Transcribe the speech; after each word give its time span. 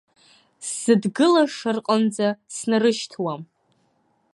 Сзыдгылаша 0.67 1.71
рҟынӡагь 1.75 2.37
снарышьҭуам. 2.55 3.41